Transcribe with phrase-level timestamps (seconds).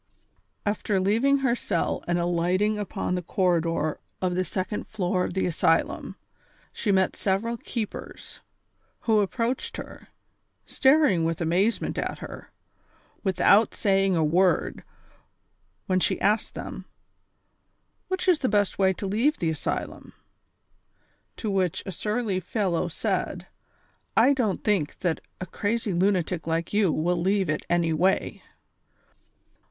[0.65, 5.45] After leaving her cell and alighting upon the corridor of the second floor of the
[5.45, 6.15] asylum,
[6.73, 8.39] she met several keepers,
[9.01, 10.07] who approached her,
[10.65, 12.49] staring with amazement at her,
[13.23, 14.83] with out saying a word,
[15.85, 16.87] when she asked them:'■
[18.07, 20.13] Which is the best way to leave the asylum V''
[21.43, 23.45] To which a surly fellow said:
[24.17, 28.41] "I don't thmk that a crazy lunatic like you will leave it any way."